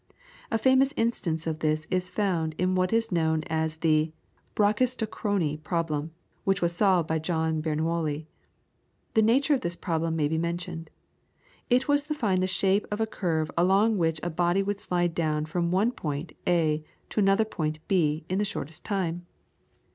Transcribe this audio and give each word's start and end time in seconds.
A 0.49 0.57
famous 0.57 0.95
instance 0.97 1.45
of 1.45 1.59
this 1.59 1.85
is 1.91 2.09
found 2.09 2.55
in 2.57 2.73
what 2.73 2.91
is 2.91 3.11
known 3.11 3.43
as 3.43 3.75
the 3.75 4.11
Brachistochrone 4.55 5.61
problem, 5.63 6.09
which 6.43 6.59
was 6.59 6.75
solved 6.75 7.07
by 7.07 7.19
John 7.19 7.61
Bernouilli. 7.61 8.25
The 9.13 9.21
nature 9.21 9.53
of 9.53 9.61
this 9.61 9.75
problem 9.75 10.15
may 10.15 10.27
be 10.27 10.39
mentioned. 10.39 10.89
It 11.69 11.87
was 11.87 12.05
to 12.07 12.15
find 12.15 12.41
the 12.41 12.47
shape 12.47 12.87
of 12.89 12.97
the 12.97 13.05
curve 13.05 13.51
along 13.55 13.99
which 13.99 14.19
a 14.23 14.31
body 14.31 14.63
would 14.63 14.79
slide 14.79 15.13
down 15.13 15.45
from 15.45 15.69
one 15.69 15.91
point 15.91 16.33
(A) 16.47 16.83
to 17.11 17.19
another 17.19 17.45
point 17.45 17.77
(B) 17.87 18.25
in 18.27 18.39
the 18.39 18.43
shortest 18.43 18.83
time. 18.83 19.27